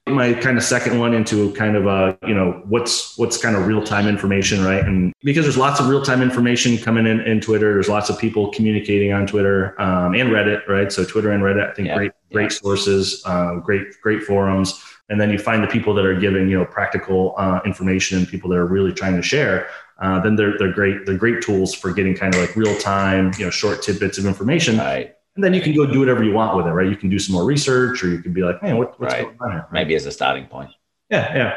my 0.07 0.33
kind 0.33 0.55
of 0.55 0.63
second 0.63 0.99
one 0.99 1.13
into 1.13 1.51
kind 1.53 1.75
of 1.75 1.87
a 1.87 2.17
you 2.27 2.33
know 2.33 2.61
what's 2.67 3.17
what's 3.17 3.37
kind 3.37 3.55
of 3.55 3.65
real 3.65 3.83
time 3.83 4.07
information 4.07 4.63
right? 4.63 4.83
And 4.83 5.13
because 5.21 5.45
there's 5.45 5.57
lots 5.57 5.79
of 5.79 5.87
real 5.87 6.03
time 6.03 6.21
information 6.21 6.77
coming 6.77 7.07
in 7.07 7.21
in 7.21 7.41
twitter 7.41 7.73
there's 7.73 7.89
lots 7.89 8.09
of 8.09 8.19
people 8.19 8.51
communicating 8.51 9.13
on 9.13 9.25
twitter 9.25 9.79
um, 9.81 10.13
and 10.13 10.29
reddit 10.29 10.67
right? 10.67 10.91
So 10.91 11.05
twitter 11.05 11.31
and 11.31 11.41
reddit 11.41 11.71
i 11.71 11.73
think 11.73 11.87
yeah. 11.87 11.95
great 11.95 12.11
great 12.31 12.51
yeah. 12.51 12.57
sources 12.57 13.23
uh, 13.25 13.55
great 13.55 13.99
great 14.01 14.23
forums. 14.23 14.81
And 15.07 15.21
then 15.21 15.29
you 15.29 15.37
find 15.37 15.61
the 15.61 15.67
people 15.67 15.93
that 15.93 16.05
are 16.05 16.19
giving 16.19 16.49
you 16.49 16.57
know 16.57 16.65
practical 16.65 17.33
uh, 17.37 17.59
information 17.65 18.19
and 18.19 18.27
people 18.27 18.49
that 18.51 18.57
are 18.57 18.65
really 18.65 18.93
trying 18.93 19.15
to 19.15 19.21
share 19.21 19.67
uh, 19.99 20.19
then 20.19 20.35
they're, 20.35 20.57
they're 20.57 20.73
great 20.73 21.05
they're 21.05 21.17
great 21.17 21.41
tools 21.41 21.73
for 21.73 21.91
getting 21.91 22.15
kind 22.15 22.35
of 22.35 22.41
like 22.41 22.55
real 22.55 22.77
time 22.77 23.31
you 23.37 23.45
know 23.45 23.51
short 23.51 23.81
tidbits 23.81 24.17
of 24.17 24.25
information. 24.25 24.77
Right 24.77 25.14
and 25.35 25.43
then 25.43 25.53
you 25.53 25.61
can 25.61 25.75
go 25.75 25.85
do 25.85 25.99
whatever 25.99 26.23
you 26.23 26.33
want 26.33 26.55
with 26.55 26.65
it, 26.65 26.71
right? 26.71 26.87
You 26.87 26.95
can 26.95 27.09
do 27.09 27.19
some 27.19 27.33
more 27.33 27.43
research, 27.43 28.03
or 28.03 28.09
you 28.09 28.19
can 28.19 28.33
be 28.33 28.41
like, 28.41 28.61
"Man, 28.63 28.77
what, 28.77 28.99
what's 28.99 29.13
right. 29.13 29.23
going 29.23 29.37
on 29.41 29.51
here?" 29.51 29.67
Maybe 29.71 29.95
as 29.95 30.05
a 30.05 30.11
starting 30.11 30.45
point. 30.45 30.71
Yeah, 31.09 31.35
yeah. 31.35 31.53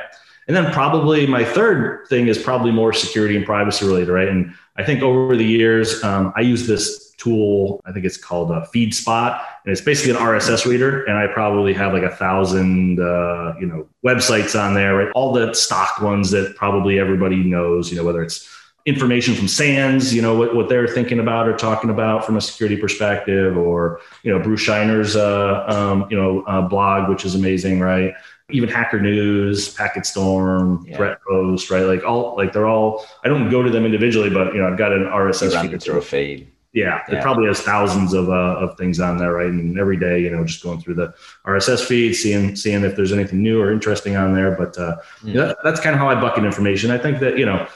And 0.49 0.57
then 0.57 0.73
probably 0.73 1.27
my 1.27 1.45
third 1.45 2.07
thing 2.09 2.27
is 2.27 2.39
probably 2.39 2.71
more 2.71 2.93
security 2.93 3.37
and 3.37 3.45
privacy 3.45 3.87
related, 3.87 4.11
right? 4.11 4.29
And 4.29 4.55
I 4.77 4.85
think 4.85 5.03
over 5.03 5.37
the 5.37 5.45
years, 5.45 6.03
um, 6.03 6.33
I 6.37 6.41
use 6.41 6.67
this 6.67 7.13
tool. 7.19 7.83
I 7.85 7.93
think 7.93 8.07
it's 8.07 8.17
called 8.17 8.51
a 8.51 8.67
FeedSpot, 8.75 9.41
and 9.65 9.73
it's 9.73 9.83
basically 9.83 10.13
an 10.13 10.17
RSS 10.17 10.65
reader. 10.65 11.05
And 11.05 11.19
I 11.19 11.27
probably 11.27 11.75
have 11.75 11.93
like 11.93 12.03
a 12.03 12.15
thousand, 12.15 12.99
uh, 12.99 13.55
you 13.61 13.67
know, 13.67 13.87
websites 14.05 14.59
on 14.59 14.73
there, 14.73 14.95
right? 14.97 15.13
All 15.15 15.33
the 15.33 15.53
stock 15.53 16.01
ones 16.01 16.31
that 16.31 16.57
probably 16.57 16.99
everybody 16.99 17.37
knows, 17.37 17.91
you 17.91 17.99
know, 17.99 18.05
whether 18.05 18.23
it's 18.23 18.49
information 18.87 19.35
from 19.35 19.49
SANS, 19.49 20.15
you 20.15 20.23
know, 20.23 20.35
what, 20.35 20.55
what 20.55 20.69
they're 20.69 20.89
thinking 20.89 21.19
about 21.19 21.47
or 21.47 21.57
talking 21.57 21.91
about 21.91 22.25
from 22.25 22.37
a 22.37 22.41
security 22.41 22.77
perspective, 22.77 23.57
or, 23.57 24.01
you 24.23 24.33
know, 24.33 24.43
Bruce 24.43 24.67
Schneier's, 24.67 25.15
uh, 25.15 25.65
um, 25.69 26.07
you 26.11 26.17
know, 26.17 26.43
uh, 26.43 26.63
blog, 26.63 27.09
which 27.09 27.25
is 27.25 27.35
amazing, 27.35 27.81
right? 27.81 28.15
Even 28.51 28.69
Hacker 28.69 29.01
News, 29.01 29.75
Packet 29.75 30.07
Storm, 30.07 30.87
yeah. 30.89 30.97
Threat 30.97 31.19
Post, 31.29 31.71
right? 31.71 31.83
Like 31.83 32.03
all, 32.05 32.35
like 32.37 32.55
they're 32.55 32.67
all, 32.67 33.05
I 33.23 33.29
don't 33.29 33.51
go 33.51 33.63
to 33.63 33.71
them 33.71 33.85
individually, 33.85 34.31
but, 34.31 34.55
you 34.55 34.61
know, 34.61 34.69
I've 34.69 34.79
got 34.79 34.93
an 34.93 35.05
RSS 35.05 35.61
feed. 35.61 35.83
through 35.83 35.99
a 35.99 36.03
feed. 36.03 36.51
Yeah, 36.73 37.03
it 37.09 37.23
probably 37.23 37.47
has 37.47 37.61
thousands 37.61 38.13
of, 38.13 38.29
uh, 38.29 38.33
of 38.33 38.77
things 38.77 39.01
on 39.01 39.17
there, 39.17 39.33
right? 39.33 39.49
And 39.49 39.79
every 39.79 39.97
day, 39.97 40.21
you 40.21 40.31
know, 40.31 40.45
just 40.45 40.63
going 40.63 40.81
through 40.81 40.95
the 40.95 41.15
RSS 41.47 41.85
feed, 41.85 42.13
seeing 42.15 42.55
seeing 42.57 42.85
if 42.85 42.95
there's 42.95 43.11
anything 43.11 43.43
new 43.43 43.61
or 43.61 43.73
interesting 43.73 44.17
on 44.17 44.35
there. 44.35 44.53
But 44.55 44.79
uh, 44.79 44.99
mm. 45.23 45.33
that, 45.33 45.57
that's 45.65 45.81
kind 45.81 45.95
of 45.95 45.99
how 45.99 46.09
I 46.09 46.21
bucket 46.21 46.45
information. 46.45 46.91
I 46.91 46.99
think 46.99 47.21
that 47.21 47.39
you 47.39 47.47
know 47.47 47.67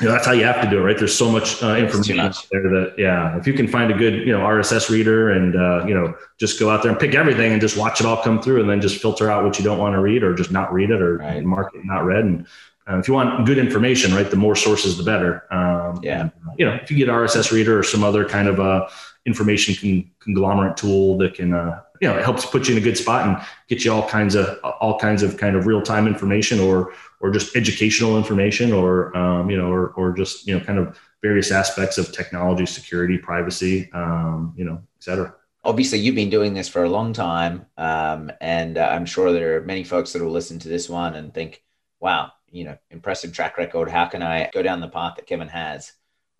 you 0.00 0.06
know, 0.06 0.12
that's 0.12 0.26
how 0.26 0.32
you 0.32 0.44
have 0.44 0.62
to 0.62 0.70
do 0.70 0.78
it, 0.78 0.82
right? 0.82 0.98
There's 0.98 1.16
so 1.16 1.30
much 1.30 1.62
uh, 1.62 1.76
information 1.76 2.16
much. 2.16 2.48
there 2.48 2.62
that, 2.62 2.94
yeah, 2.96 3.36
if 3.36 3.46
you 3.46 3.52
can 3.52 3.68
find 3.68 3.92
a 3.92 3.96
good, 3.96 4.14
you 4.26 4.32
know, 4.32 4.40
RSS 4.40 4.88
reader 4.88 5.30
and, 5.30 5.56
uh, 5.56 5.84
you 5.86 5.94
know, 5.94 6.14
just 6.38 6.58
go 6.58 6.70
out 6.70 6.82
there 6.82 6.90
and 6.90 6.98
pick 6.98 7.14
everything 7.14 7.52
and 7.52 7.60
just 7.60 7.76
watch 7.76 8.00
it 8.00 8.06
all 8.06 8.22
come 8.22 8.40
through 8.40 8.60
and 8.60 8.70
then 8.70 8.80
just 8.80 9.00
filter 9.00 9.30
out 9.30 9.44
what 9.44 9.58
you 9.58 9.64
don't 9.64 9.78
want 9.78 9.94
to 9.94 10.00
read 10.00 10.22
or 10.22 10.34
just 10.34 10.50
not 10.50 10.72
read 10.72 10.90
it 10.90 11.02
or 11.02 11.18
right. 11.18 11.44
mark 11.44 11.74
it 11.74 11.84
not 11.84 12.04
read. 12.04 12.24
And 12.24 12.46
uh, 12.88 12.98
if 12.98 13.08
you 13.08 13.14
want 13.14 13.46
good 13.46 13.58
information, 13.58 14.14
right, 14.14 14.28
the 14.28 14.36
more 14.36 14.56
sources, 14.56 14.96
the 14.96 15.04
better. 15.04 15.44
Um, 15.52 16.00
yeah. 16.02 16.22
And, 16.22 16.32
you 16.56 16.64
know, 16.64 16.74
if 16.74 16.90
you 16.90 16.96
get 16.96 17.08
RSS 17.08 17.52
reader 17.52 17.78
or 17.78 17.82
some 17.82 18.02
other 18.02 18.24
kind 18.24 18.48
of 18.48 18.58
uh, 18.58 18.88
information 19.26 19.74
con- 19.74 20.10
conglomerate 20.20 20.76
tool 20.76 21.18
that 21.18 21.34
can, 21.34 21.52
uh, 21.52 21.80
you 22.00 22.08
know, 22.08 22.16
it 22.16 22.24
helps 22.24 22.46
put 22.46 22.68
you 22.68 22.74
in 22.74 22.80
a 22.80 22.84
good 22.84 22.96
spot 22.96 23.26
and 23.26 23.46
get 23.68 23.84
you 23.84 23.92
all 23.92 24.08
kinds 24.08 24.34
of, 24.34 24.58
all 24.62 24.98
kinds 24.98 25.22
of 25.22 25.36
kind 25.36 25.56
of 25.56 25.66
real 25.66 25.82
time 25.82 26.06
information 26.06 26.58
or, 26.58 26.92
or 27.20 27.30
just 27.30 27.54
educational 27.54 28.16
information 28.16 28.72
or 28.72 29.16
um, 29.16 29.50
you 29.50 29.56
know 29.56 29.70
or, 29.70 29.88
or 29.90 30.12
just 30.12 30.46
you 30.46 30.58
know 30.58 30.64
kind 30.64 30.78
of 30.78 30.98
various 31.22 31.50
aspects 31.52 31.98
of 31.98 32.12
technology 32.12 32.66
security 32.66 33.18
privacy 33.18 33.90
um, 33.92 34.52
you 34.56 34.64
know 34.64 34.82
et 34.96 35.04
cetera. 35.04 35.34
Obviously 35.62 35.98
you've 35.98 36.14
been 36.14 36.30
doing 36.30 36.54
this 36.54 36.68
for 36.68 36.84
a 36.84 36.88
long 36.88 37.12
time 37.12 37.66
um, 37.76 38.32
and 38.40 38.78
uh, 38.78 38.88
i'm 38.90 39.06
sure 39.06 39.32
there 39.32 39.58
are 39.58 39.62
many 39.62 39.84
folks 39.84 40.12
that 40.12 40.22
will 40.22 40.32
listen 40.32 40.58
to 40.58 40.68
this 40.68 40.88
one 40.88 41.14
and 41.14 41.32
think 41.32 41.62
wow 42.00 42.32
you 42.50 42.64
know 42.64 42.76
impressive 42.90 43.32
track 43.32 43.58
record. 43.58 43.90
How 43.90 44.06
can 44.06 44.22
i 44.22 44.50
go 44.52 44.62
down 44.62 44.80
the 44.80 44.88
path 44.88 45.16
that 45.16 45.26
kevin 45.26 45.48
has? 45.48 45.92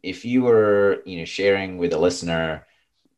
If 0.03 0.25
you 0.25 0.43
were 0.43 1.03
you 1.05 1.19
know 1.19 1.27
sharing 1.27 1.77
with 1.77 1.93
a 1.93 1.99
listener 1.99 2.67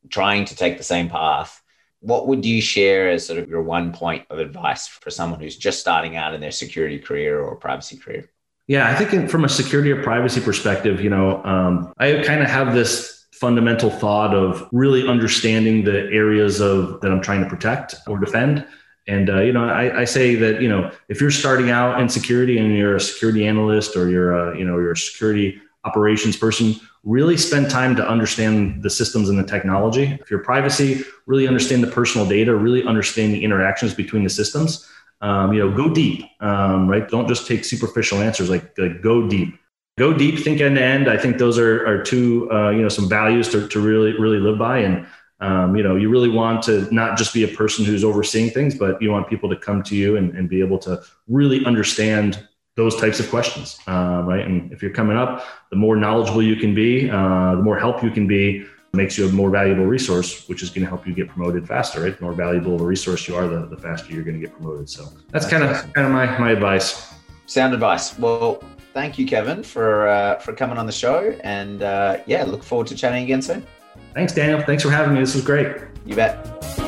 trying 0.09 0.45
to 0.47 0.57
take 0.57 0.79
the 0.79 0.85
same 0.85 1.09
path 1.09 1.63
what 2.03 2.27
would 2.27 2.45
you 2.45 2.61
share 2.61 3.09
as 3.09 3.25
sort 3.25 3.39
of 3.39 3.49
your 3.49 3.63
one 3.63 3.93
point 3.93 4.27
of 4.29 4.41
advice 4.41 4.89
for 4.89 5.11
someone 5.11 5.41
who's 5.41 5.57
just 5.57 5.81
starting 5.81 6.17
out 6.17 6.35
in 6.35 6.41
their 6.41 6.51
security 6.51 6.99
career 6.99 7.41
or 7.41 7.57
privacy 7.57 7.97
career? 7.97 8.29
Yeah, 8.67 8.89
I 8.89 8.95
think 8.95 9.13
in, 9.13 9.29
from 9.29 9.45
a 9.45 9.49
security 9.49 9.93
or 9.93 10.03
privacy 10.03 10.41
perspective, 10.41 11.01
you 11.01 11.11
know, 11.11 11.43
um, 11.45 11.93
I 11.99 12.23
kind 12.25 12.43
of 12.43 12.49
have 12.49 12.75
this 12.75 13.27
fundamental 13.33 13.91
thought 13.91 14.35
of 14.35 14.69
really 14.73 15.09
understanding 15.09 15.85
the 15.85 16.09
areas 16.13 16.61
of 16.61 17.01
that 17.01 17.11
I'm 17.11 17.23
trying 17.23 17.43
to 17.43 17.49
protect 17.49 17.95
or 18.09 18.19
defend. 18.19 18.67
And 19.07 19.31
uh, 19.31 19.41
you 19.41 19.53
know, 19.53 19.69
I, 19.69 20.03
I, 20.03 20.05
say 20.05 20.37
that 20.37 20.63
you 20.63 20.69
know, 20.69 20.93
if 21.09 21.21
you're 21.21 21.33
starting 21.33 21.71
out 21.71 22.01
in 22.01 22.09
security 22.09 22.59
and 22.59 22.77
you're 22.77 22.95
a 22.95 23.01
security 23.01 23.47
analyst 23.47 23.97
or 23.97 24.09
you're 24.09 24.33
a 24.33 24.57
you 24.57 24.65
know 24.65 24.79
you're 24.79 24.93
a 24.93 24.97
security 24.97 25.61
operations 25.85 26.37
person, 26.37 26.75
really 27.05 27.37
spend 27.37 27.71
time 27.71 27.97
to 27.97 28.09
understand 28.09 28.83
the 28.83 28.91
systems 28.91 29.29
and 29.29 29.39
the 29.39 29.45
technology. 29.45 30.19
If 30.21 30.31
you're 30.31 30.41
privacy, 30.41 31.03
really 31.27 31.49
understand 31.49 31.83
the 31.83 31.91
personal 31.91 32.27
data, 32.27 32.55
really 32.55 32.85
understand 32.85 33.35
the 33.35 33.43
interactions 33.43 33.95
between 33.95 34.25
the 34.25 34.31
systems. 34.31 34.89
Um, 35.21 35.53
you 35.53 35.61
know, 35.61 35.75
go 35.75 35.93
deep, 35.93 36.25
um, 36.41 36.89
right? 36.89 37.09
Don't 37.09 37.29
just 37.29 37.47
take 37.47 37.65
superficial 37.65 38.21
answers. 38.21 38.51
Like, 38.51 38.77
like 38.79 39.03
go 39.03 39.29
deep, 39.29 39.55
go 39.99 40.13
deep, 40.13 40.41
think 40.41 40.61
end 40.61 40.77
to 40.77 40.83
end. 40.83 41.09
I 41.09 41.17
think 41.17 41.39
those 41.39 41.59
are 41.59 41.87
are 41.87 42.03
two, 42.03 42.51
uh, 42.53 42.71
you 42.71 42.83
know, 42.83 42.89
some 42.89 43.09
values 43.09 43.49
to, 43.51 43.69
to 43.69 43.81
really 43.81 44.19
really 44.19 44.39
live 44.39 44.59
by. 44.59 44.79
And 44.79 45.07
um, 45.41 45.77
you 45.77 45.83
know, 45.83 45.97
you 45.97 46.09
really 46.09 46.29
want 46.29 46.63
to 46.65 46.93
not 46.95 47.19
just 47.19 47.35
be 47.35 47.43
a 47.45 47.49
person 47.49 47.85
who's 47.85 48.05
overseeing 48.05 48.51
things, 48.51 48.77
but 48.77 49.01
you 49.03 49.11
want 49.11 49.29
people 49.29 49.49
to 49.51 49.57
come 49.57 49.83
to 49.85 49.97
you 49.97 50.17
and, 50.17 50.37
and 50.37 50.49
be 50.49 50.61
able 50.61 50.79
to 50.81 51.03
really 51.29 51.65
understand 51.67 52.49
those 52.77 52.97
types 52.97 53.21
of 53.21 53.29
questions, 53.29 53.79
uh, 53.87 54.23
right? 54.25 54.47
And 54.47 54.73
if 54.73 54.83
you're 54.83 54.93
coming 54.93 55.17
up, 55.17 55.45
the 55.71 55.77
more 55.77 55.97
knowledgeable 55.97 56.43
you 56.43 56.57
can 56.57 56.75
be, 56.75 57.11
uh, 57.11 57.57
the 57.57 57.63
more 57.63 57.79
help 57.79 58.03
you 58.03 58.11
can 58.11 58.27
be, 58.27 58.65
makes 58.95 59.17
you 59.17 59.27
a 59.27 59.33
more 59.33 59.51
valuable 59.51 59.87
resource, 59.87 60.49
which 60.49 60.63
is 60.63 60.71
going 60.71 60.83
to 60.83 60.89
help 60.89 61.07
you 61.07 61.15
get 61.15 61.29
promoted 61.29 61.67
faster, 61.67 62.03
right? 62.03 62.17
The 62.17 62.23
more 62.23 62.33
valuable 62.35 62.81
a 62.81 62.85
resource 62.85 63.27
you 63.27 63.37
are, 63.37 63.47
the, 63.47 63.67
the 63.67 63.77
faster 63.77 64.13
you're 64.13 64.25
going 64.25 64.39
to 64.39 64.47
get 64.47 64.55
promoted. 64.55 64.89
So 64.89 65.09
that's, 65.31 65.49
kind 65.49 65.63
of 65.63 65.71
awesome. 65.71 65.93
kind 65.93 66.07
of 66.07 66.13
my 66.13 66.39
my 66.39 66.51
advice. 66.51 67.13
Sound 67.47 67.75
advice. 67.75 68.19
Well, 68.19 68.63
thank 68.93 69.19
you, 69.19 69.27
Kevin, 69.27 69.63
for 69.63 70.09
uh, 70.09 70.39
for 70.39 70.53
coming 70.53 70.79
on 70.79 70.87
the 70.87 70.93
show, 70.93 71.37
and 71.43 71.83
uh, 71.83 72.19
yeah, 72.27 72.45
look 72.45 72.63
forward 72.63 72.87
to 72.89 72.95
chatting 72.95 73.25
again 73.25 73.43
soon. 73.43 73.67
Thanks, 74.15 74.35
Daniel. 74.35 74.61
Thanks 74.61 74.83
for 74.83 74.91
having 74.91 75.15
me. 75.15 75.21
This 75.21 75.35
was 75.35 75.45
great. 75.45 75.75
You 76.05 76.15
bet. 76.15 76.82